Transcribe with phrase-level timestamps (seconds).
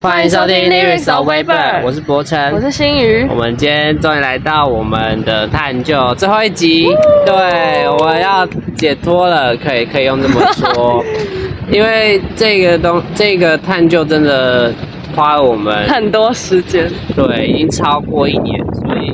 [0.00, 3.26] 欢迎收听 Lyrics of Weber，我是博成，我是新宇。
[3.28, 3.34] 我。
[3.34, 6.86] 们今天终于来到我们的探究最后一集，
[7.26, 11.04] 对，我要解脱了，可以可以用这么说，
[11.68, 14.72] 因为这个东这个探究真的
[15.16, 19.06] 花了我们很多时间，对已经超过一年，所以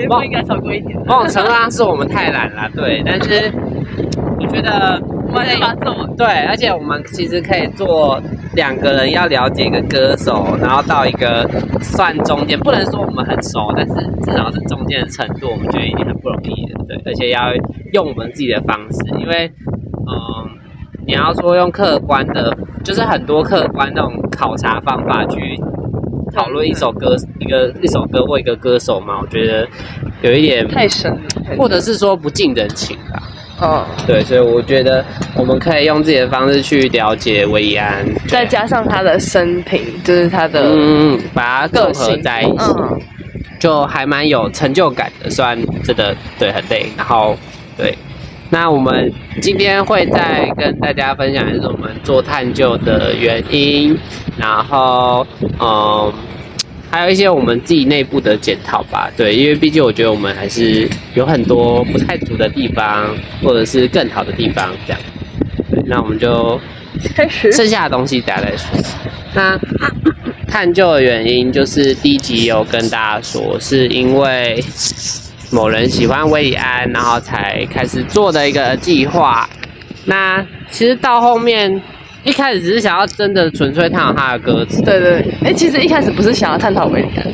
[0.00, 0.98] 也不应该超过一年。
[1.04, 3.52] 某种程度上是我们太懒了，对，但是
[4.40, 6.16] 我觉得我们还是把它做完。
[6.16, 8.20] 对，而且我们其实可以做
[8.54, 11.48] 两个人要了解一个歌手，然后到一个
[11.80, 16.84] 算中间，不能说我们很熟，但是至少是中间的程度，我们觉得已经很不容易了。
[16.88, 17.52] 对，而且要
[17.92, 19.50] 用我们自己的方式，因为
[20.08, 20.50] 嗯，
[21.06, 25.38] 你要说用客观的，就是很多客观那种考察方法去
[26.34, 29.66] 讨论一首歌、一个一首歌或一个歌手嘛，我觉得
[30.22, 31.18] 有一点，太深了，
[31.58, 33.22] 或者是说不近人情吧。
[33.60, 43.00] 嗯，对，所以我觉得我们可以用自己的方式去了解韦以安，再加上他的生平，就是他的嗯，把它综合个性在一起，嗯，
[43.58, 45.30] 就还蛮有成就感的。
[45.30, 47.36] 虽然真的对很累，然后
[47.78, 47.96] 对，
[48.50, 53.98] 那我们今天会再跟大家分享，就是我们做探究的原因，
[54.36, 55.26] 然后
[55.60, 56.12] 嗯。
[56.90, 65.00] 还有一些我们自己内部的检讨吧，对，因为毕竟我觉得我们还是有很多不太足的地方，或者是更好的地方，这样。
[65.70, 66.58] 对，那我们就
[67.14, 67.52] 开始。
[67.52, 68.78] 剩下的东西大家再说。
[69.34, 69.58] 那
[70.48, 74.62] 探究的原因就是第一集有跟大家说，是因为
[75.50, 79.46] 某人喜欢威里安，然后才开始做的一个计划。
[80.06, 80.40] 那
[80.70, 81.82] 其实到后面
[82.26, 87.24] 一开始只是想要真的纯粹探讨他的歌词，对对，哎、其实一开始不是想要探讨维里安，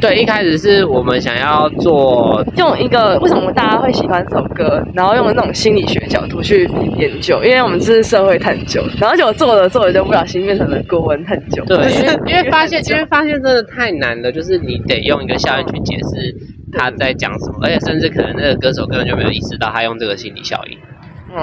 [0.00, 11.62] 对，一开始是我们想要做用一个为什么大家会喜欢这首歌，然后用那种心理学角度去研究，因为我们这是社会探究，然后结果做着做着就不小心变成了国文探究。
[11.66, 16.34] 对，就是因为因为 发现，因为发现真的太难了，就是你得用一个效应去解释
[16.72, 20.89] 他在讲什么，而且甚至可能那个歌手根本就没有意识到他用这个心理效应，嗯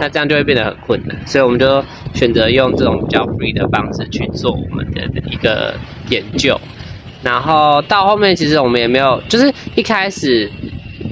[0.02, 1.84] 那这样就会变得很困难，所以我们就
[2.14, 5.74] 选择用这种比较 free 的方式去做我们的一个
[6.10, 6.60] 研究，
[7.24, 10.52] 然后到后面其实我们也没有，就是一开始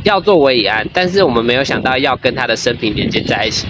[0.03, 3.65] 要做维以安，但是我们没有想到要跟他的生平连接在一起，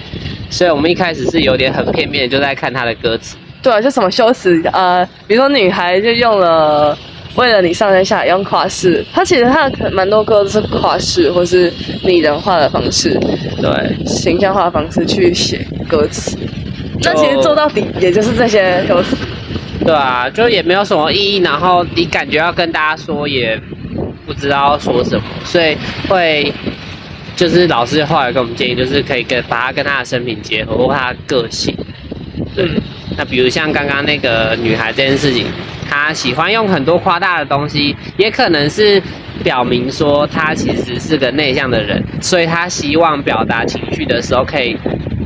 [0.50, 3.36] 所以我们一开始是有点很片面，就在看他的歌词。
[3.62, 6.96] 对啊，就什么修辞，呃，比如说女孩就用了
[7.34, 11.72] 为了你上山下海用跨式，它其实它的蛮多歌都是跨式或是
[12.04, 13.18] 拟人化的方式、
[13.60, 16.38] 对，形象化的方式去写歌词。
[17.02, 19.16] 那其实做到底也就是这些歌词。
[19.84, 23.60] 对啊，就也没有什么意义，然后你感觉要跟大家说，也
[24.24, 25.76] 不知道说什么，所以
[26.08, 26.52] 会
[27.36, 31.76] 就是老师后来给我们建议，就是可以跟把它跟他的生平结合，或他的个性。
[32.54, 32.68] 对，
[33.16, 35.46] 那比如像刚刚那个女孩这件事情，
[35.88, 39.02] 他喜欢用很多夸大的东西，也可能是
[39.42, 44.76] 表明说他其实是个内向的人，所以他希望表达情绪的时候，可以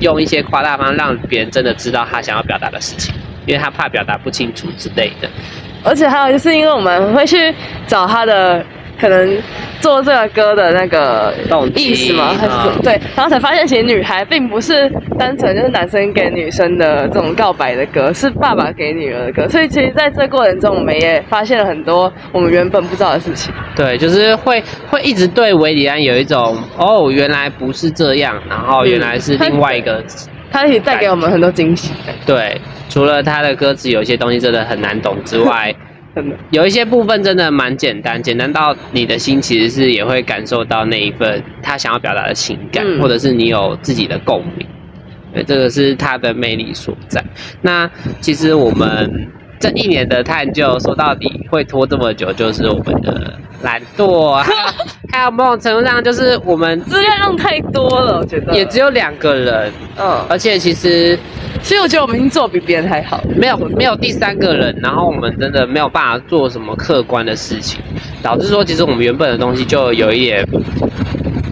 [0.01, 3.15] 用一些夸大方让别人真的知道他想要表达的事情，
[3.47, 5.29] 因为他怕表达不清楚之类的。
[5.83, 7.55] 而且还有就是因为我们会去
[7.87, 8.65] 找他的
[9.01, 9.39] 可能
[9.81, 11.33] 做这个歌的那个
[11.75, 23.53] 意思嘛，还是、嗯对，然后才发现其实女孩并不是单纯就是男生给女生的这种告白的歌，是爸爸给女儿的歌，所以其实在这过程中，我们也发现了很多我们原本不知道的事情。
[23.75, 30.05] 对，就是会会一直对维里安有一种哦，原来不是这样，然后原来是另外一个。
[30.53, 31.93] 他也带给我们很多惊喜，
[32.27, 35.73] 对，除了他的歌词有些东西真的很难懂之外，
[36.15, 36.37] 真的。
[36.51, 44.67] 有一些部分真的蛮简单，简单到你的心其实是也会感受到那一份他想要表达的情感，嗯或者是你有自己的共鸣。
[45.33, 47.25] 对，这个是他的魅力所在。
[47.63, 47.89] 那
[48.21, 49.29] 其实我们
[49.61, 54.59] 这一年的探究，说到底会拖这么久，就是我们的懒惰，还 有
[55.13, 61.17] 还有某种程度上就是我们资料量太多了，我觉得也只有两个人，嗯，而且其实
[61.63, 63.23] 所以我觉得我们已经做比别人还好。
[63.37, 67.81] 没有没有第三个人，然后我们真的没有办法做什么客观的事情，
[68.23, 70.45] 导致说其实我们原本的东西就有一点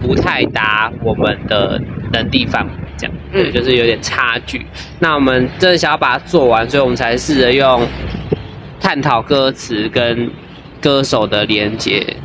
[0.01, 1.79] 不太搭我们的
[2.11, 4.65] 能力范围，这样就是有点差距。
[4.99, 7.87] 那我们真的想要把它做完，所以我们才试着用
[8.79, 10.29] 探讨歌词跟
[10.81, 12.17] 歌手的连接，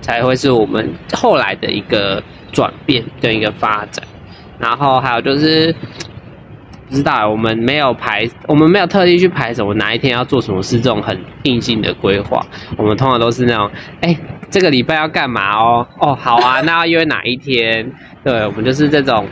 [0.00, 2.22] 才会是我们后来的一个
[2.52, 4.04] 转变跟一个发展。
[4.58, 5.74] 然后还有就是。
[6.92, 12.44] 知道，我们没有排，我们没有特地去排什么哪一天要做什么事，这种很硬性的规划。
[12.76, 14.16] 我们通常都是那种，哎、
[14.50, 15.86] 这个礼拜要干嘛哦？
[15.98, 17.90] 哦，好啊，那要约哪一天？
[18.22, 19.26] 对，我们就是这种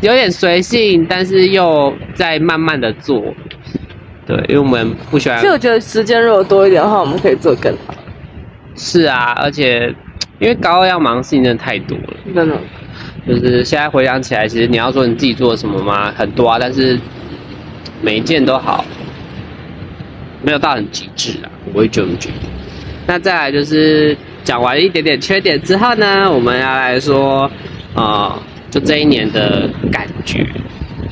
[0.00, 3.22] 有点随性，但是又在慢慢的做。
[4.26, 5.52] 对，因为我们不喜欢其实。
[5.52, 7.94] 我觉得时间如果多一点的话，我们可以做更好，
[8.74, 9.94] 是啊，而且
[10.38, 12.14] 因为高二要忙事情真的太多了。
[12.34, 12.56] 真的。
[13.26, 16.12] 就是现在回想起来，其实你要说你自己做了什么吗？
[16.16, 16.98] 很多啊，但是
[18.02, 18.84] 每一件都好，
[20.42, 22.48] 没有到很极致啊，我会这么觉得。
[23.06, 27.50] 那再来就是讲完一点点缺点之后呢，我们要来说，
[27.94, 28.38] 呃，
[28.70, 30.46] 就这一年的感觉。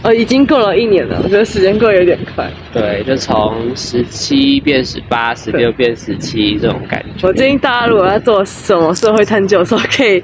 [0.03, 2.51] 呃，已经过了一年了，我觉得时间过得有点快。
[2.73, 7.29] 对，就从十七变十八，十六变十七这种感觉。
[7.29, 10.21] 我建议大家如果要做什么社会探究的时候，可以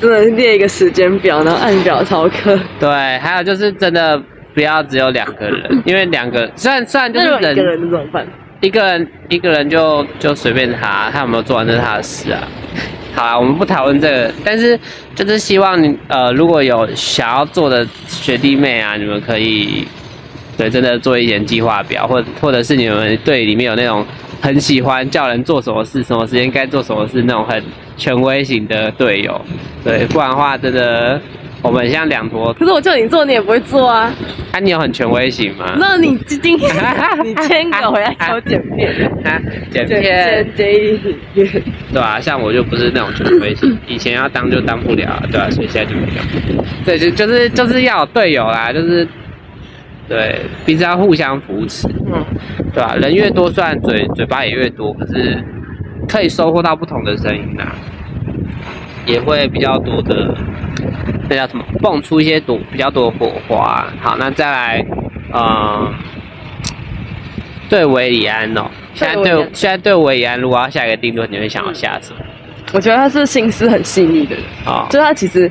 [0.00, 2.58] 真的列一个时间表，然后按表操课。
[2.78, 2.88] 对，
[3.18, 4.20] 还有就是真的
[4.54, 8.26] 不要只有两个人，因为两个 虽然虽然就是那如果一个人的怎么办？
[8.60, 12.48] 一个人一个人就就随便他，他有没有做完这是他的事啊。
[13.14, 14.78] 好啊，我们不讨论这个，但是
[15.14, 19.86] 就是希望你呃，如果有想要做的学弟妹啊，你们可以
[20.56, 24.04] 对真的做一点计划表，或或者是你们队里面有那种
[24.44, 27.64] 很喜欢叫人做什么事，什么时间该做什么事那种很
[27.96, 29.40] 权威型的队友，
[29.82, 31.18] 对，不然的话真的
[31.62, 34.12] 我们像两坨，可是我叫你做，你也不会做啊。
[34.52, 35.74] 啊，你有很权威型吗？
[35.78, 36.58] 那你今天
[37.24, 38.92] 你签个回来给我剪片，
[39.24, 40.74] 啊，剪剪片剪。
[40.74, 41.00] 剪影
[41.32, 41.62] 片。
[41.90, 46.62] 对啊，像我就不是那种权威型，以前要当就当不了，对吧、所以现在就没有。
[46.84, 49.08] 对，就就是就是要有队友啦，就是
[50.08, 52.24] 对彼此要互相扶持，嗯，
[52.72, 55.42] 对吧、人越多，虽然嘴嘴巴也越多，可是
[56.08, 57.74] 可以收获到不同的声音啦，
[59.06, 60.34] 也会比较多的，
[61.28, 61.64] 那叫什么？
[61.80, 63.86] 蹦出一些多比较多的火花。
[64.00, 64.86] 好，那再来，
[65.32, 65.92] 呃，
[67.68, 72.20] 对维里安哦，现在对现在对维里安，如果要下一个定论，你会想要下什么？
[72.72, 75.50] 我觉得他是心思很细腻的人，啊、就他其实，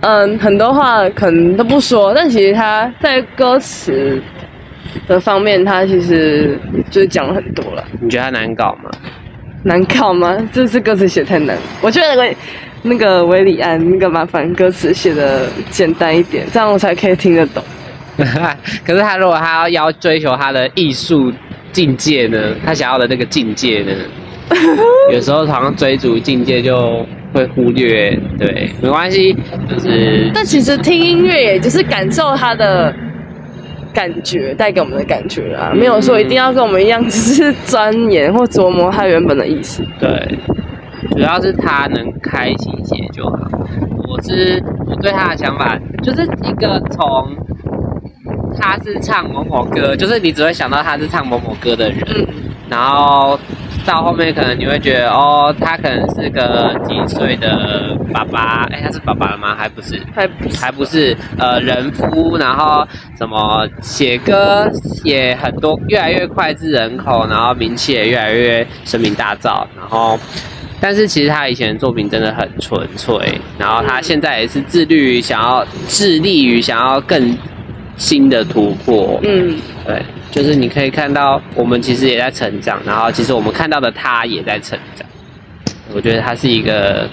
[0.00, 4.20] 嗯，很多话可能都不说，但其实他在歌词
[5.06, 6.58] 的方面，他其实
[6.90, 7.84] 就是讲了很多了。
[8.00, 8.90] 你觉得他难搞吗？
[9.62, 10.36] 难搞吗？
[10.52, 12.36] 这次歌词写太难，我觉得那个
[12.82, 17.62] 那个维里安那个麻烦歌词写的简单一点，这样我才可以听得懂。
[18.86, 21.30] 可是他如果他要要追求他的艺术
[21.72, 22.38] 境界呢？
[22.64, 23.92] 他想要的那个境界呢？
[25.12, 29.32] 有时候好像追逐境界就会忽略，对，没关系，
[29.68, 32.94] 就是但其实听音乐，也就是感受他的
[33.92, 39.82] 感觉带给我们的感觉啊，没有说一定要跟我们一样，只是钻研或琢磨他原本的意思。
[39.98, 40.38] 对，
[41.12, 43.38] 主要是他能开心些就好。
[44.08, 47.36] 我是我对他的想法，就是一个从
[48.58, 52.26] 他是唱某某歌，就是你只会想到他是唱某某歌的人，嗯
[52.68, 53.38] 然后
[53.90, 59.56] 到后面可能你会觉得哦，他可能是个几岁的爸爸，哎，他是爸爸了吗？
[59.58, 62.86] 还不是，还不是还不是呃人夫，然后
[63.18, 64.70] 什么写歌
[65.02, 70.16] 也很多，越来越脍炙人口，然后名气也越来越声名大噪，然后。
[70.82, 73.14] 但是其实他以前的作品真的很纯粹，
[73.58, 77.36] 然后他现在也是致力于想要致力于想要更
[78.00, 79.54] 新的突破，嗯，
[79.86, 85.06] 对，就是你可以看到我们其实也在成长，然后其实我们看到的他也在成长。
[85.92, 87.06] 我觉得他是一个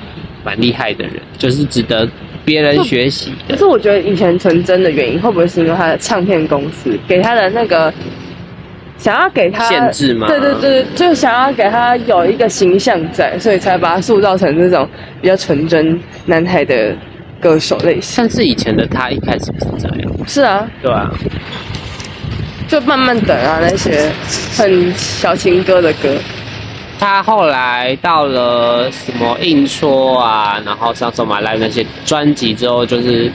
[0.45, 2.07] 蛮厉害的人，就是值得
[2.45, 3.33] 别人学习。
[3.49, 7.93] 可是我觉得以前纯真的原因，会不会是因为他的唱片公司给他的那个
[8.97, 14.87] 想要给他限制吗对对对，就想要给他有一个形象在，所以才把他塑造成这种
[15.21, 16.95] 比较纯真男孩的
[17.39, 18.15] 歌手类型。
[18.17, 21.09] 但是以前的他一开始不是这样，是啊，对啊，
[22.67, 24.11] 就慢慢等啊，那些
[24.55, 26.15] 很小情歌的歌，
[26.99, 33.31] 他后来到了什么硬戳啊，然后上手马来那些专辑之后，就是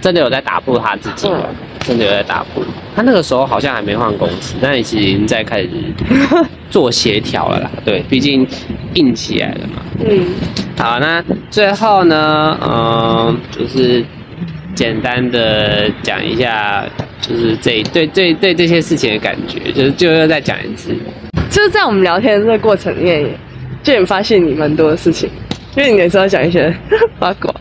[0.00, 1.42] 真的有在打破他自己，嗯
[1.86, 2.64] 真的有在打破。
[2.96, 5.68] 他那个时候好像还没换公司，但其实已经在开始
[6.70, 7.70] 做协调了啦。
[7.84, 8.46] 对，毕竟
[8.94, 9.82] 硬起来了嘛。
[10.00, 10.24] 嗯，
[10.76, 14.04] 好，那最后呢，嗯、就是
[14.74, 16.84] 简单的讲一下，
[17.20, 20.94] 就是这对对对这些事情的感觉，就是就又再讲一次。
[21.50, 23.24] 就是在我们聊天的这个过程里面，
[23.82, 25.30] 就也发现你蛮多的事情，
[25.76, 26.74] 因为你有时候讲一些
[27.18, 27.54] 八卦，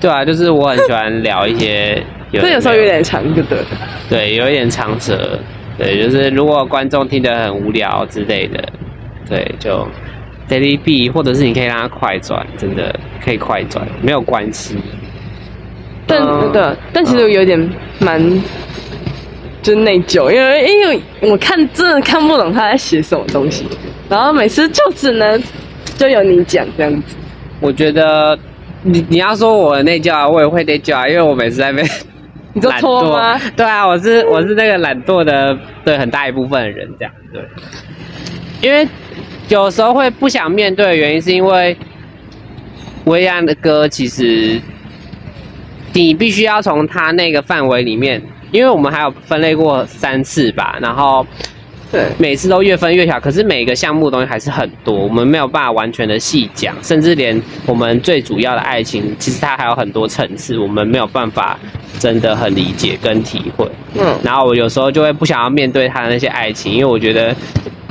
[0.00, 3.66] 对啊，就是我很喜欢聊一些有的这有时候有点长，就对了。
[4.08, 5.38] 对，有一点长舌，
[5.76, 8.62] 对，就是如果观众听得很无聊之类的，
[9.28, 9.86] 对，就
[10.52, 12.94] Daily B，或者是你可以让它快转，真的
[13.24, 14.76] 可以快转，没有关系。
[16.06, 17.58] 但、嗯对，但其实我有点
[18.00, 18.20] 蛮
[19.62, 23.64] 就是内疚，因为因为我看真的看不懂他在写什么东西，
[24.10, 25.42] 然后每次就只能
[25.96, 27.16] 就有你讲这样子。
[27.58, 28.38] 我觉得
[28.82, 31.82] 你你要说我内疚啊，我也会内疚啊，因为我每次在被
[32.52, 33.40] 你就拖吗？
[33.56, 37.42] 对啊，我是我是那个懒惰的，对很大一部分的人这样，对。
[38.60, 38.86] 因为
[39.48, 41.76] 有时候会不想面对的原因，是因为
[43.04, 44.60] 维安的歌其实
[45.92, 51.26] 你必须要从他那个范围里面，因为我们还有分类过三次吧，然后。
[51.90, 61.58] 对，每次都越分越小，可是每个项目东西还是很多，我们没有办法完全的细讲，甚至连我们最主要的爱情，其实它还有很多层次，我们没有办法
[61.98, 63.70] 真的很理解跟体会。
[64.00, 67.36] 嗯，然后我有时候就会不想要面对他的那些爱情，因为我觉得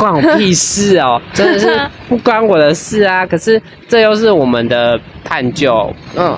[0.01, 1.79] 关我屁事哦， 真的是
[2.09, 3.23] 不关我的事啊。
[3.25, 6.35] 可是这又是我们的探究，嗯，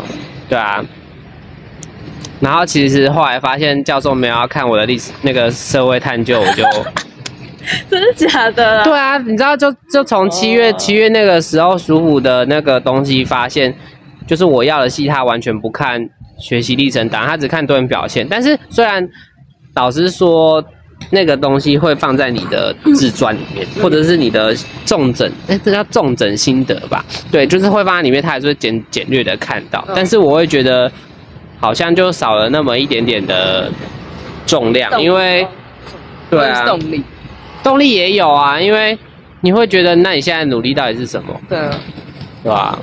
[0.50, 0.84] 对啊。
[2.41, 6.63] 然后其实后来发现教授没有要看我的历史那个社会探究，我就。
[7.89, 8.84] 真的假的？
[8.84, 13.74] 对啊，你知道，就就从七月七月那个时候，属虎的那个东西发现，
[14.27, 16.05] 就是我要的戏，他完全不看
[16.38, 18.27] 学习历程档，他只看多人表现。
[18.29, 19.08] 但是虽然
[19.75, 20.62] 老师说
[21.10, 24.55] 那个东西会放在你的自传里面，或者是你的
[24.86, 27.03] 重整，哎，这叫重整心得吧？
[27.31, 29.86] 对，就是会放在里面，他还是会简简略的看到。
[29.95, 30.91] 但是我会觉得
[31.60, 33.72] 好像就少了那么一点点的
[34.45, 35.48] 重量，因为
[36.29, 36.65] 对啊。
[36.65, 37.03] 动力。
[37.63, 38.98] 动力也有啊，因为
[39.39, 41.33] 你会觉得，那你现在努力到底是什么？
[41.48, 41.57] 对，
[42.43, 42.77] 对吧？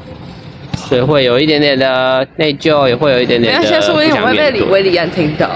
[0.75, 5.51] 所以会有一点点的内疚，也会有一点点的不想说不定我会被李威利安听到。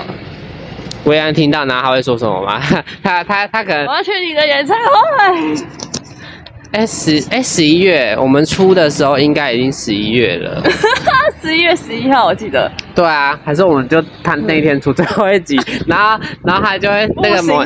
[1.05, 2.61] 威安听到，然后他会说什么吗？
[3.03, 5.65] 他他他可能我要去你的演唱会。
[6.73, 10.61] 哎十哎十一月，我们出的时候应该已经十一月了。
[11.41, 12.69] 十一月十一号，我记得。
[12.97, 15.57] 对啊，还是我们就他那天出最后一集，
[15.87, 17.65] 然后然后他就会那个某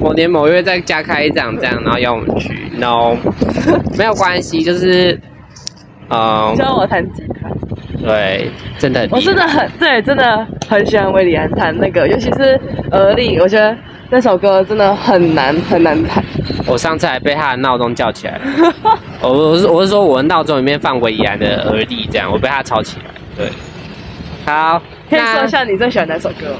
[0.00, 2.72] 某年某月再加开一场这样，然后邀我们去。
[2.76, 3.14] No，
[3.96, 5.20] 没有关系，就是
[6.10, 6.56] 嗯。
[6.56, 7.37] 教我弹吉他。
[8.02, 9.06] 对，真的。
[9.10, 13.76] 我真的很对，真的很喜欢威利安弹那个，尤其是而立，我觉得。
[14.10, 16.24] 那首歌真的很难很难弹，
[16.66, 18.98] 我上次还被他的闹钟叫起来 了。
[19.20, 23.04] 我我是我是说我的闹钟里面放维安的耳力，这样我被他吵起来。
[23.36, 23.50] 对，
[24.46, 26.56] 好，可以说一下你最喜欢哪首歌？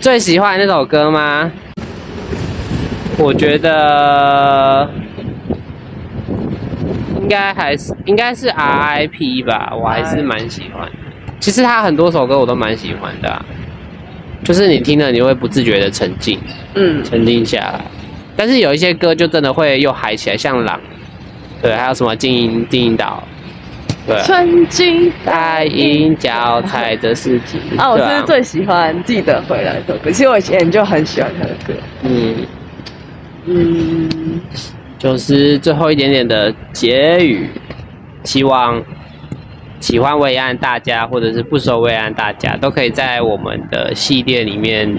[0.00, 1.52] 最喜欢那首歌吗？
[3.18, 4.88] 我觉得
[7.26, 10.88] 应该还是应该是 RIP 吧，我还是蛮喜欢。
[11.40, 13.44] 其实他很多首歌我都蛮喜欢的。
[14.44, 16.38] 就是你听了，你会不自觉的沉浸，
[16.74, 17.80] 嗯，沉浸下来。
[18.36, 20.80] 但是有一些歌就真的会又嗨起来，像狼，
[21.60, 23.24] 对，还有什么金银金银岛，
[24.06, 27.58] 对，春金带银脚踩着尸体。
[27.76, 31.74] 啊，我是最喜欢记得回来的歌，其实我以前就很喜欢他的歌。
[32.02, 32.36] 嗯
[33.46, 34.40] 嗯，
[35.06, 37.48] 就是最后一点点的结语，
[38.24, 38.82] 希望。
[39.78, 44.90] 喜欢慰安大家，或者是不收慰安大家，都可以在我们的系列里面，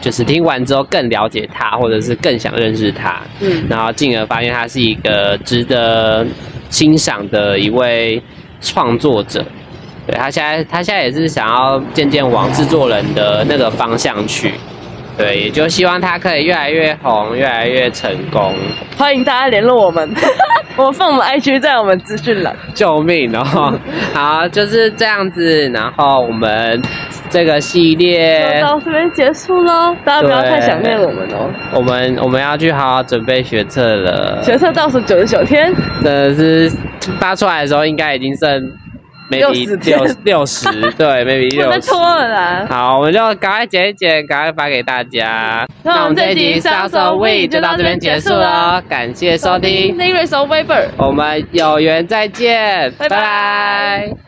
[0.00, 6.26] 就是听完之后更了解他，或者是更想认识他，嗯，然后进而发现他是一个值得
[6.70, 8.20] 欣赏的一位
[8.62, 9.44] 创作者。
[10.06, 14.52] 对他现在，他现在也是想要渐渐往制作人的那个方向去。
[15.16, 18.52] 对，也就希望他可以越来越红，越来越成功。
[18.96, 20.12] 欢迎大家联络我们，
[20.76, 22.54] 我 放我们 IG 在我们资讯栏。
[22.74, 23.78] 救命哦！
[24.12, 25.70] 好，就是这样子。
[25.70, 26.82] 然后我们
[27.30, 31.48] 这个系列到这边结束喽，大家不要太想念我们哦。
[31.72, 36.72] 我们我们要去好好准备学测了，学测倒数九十九天，真的是
[37.20, 38.72] 发出来的时候应该已经剩。
[39.30, 41.80] Maybe 六六十， 对，maybe 六十。
[41.90, 42.66] 拖了啦。
[42.68, 45.66] 好，我们就赶快剪一剪，赶快发给大家。
[45.82, 49.96] 那我们这集《杀手 We》就到这边结束了，感谢收听。
[49.96, 50.88] n e r e s of Weber。
[50.96, 54.23] 我们有缘再见，拜拜。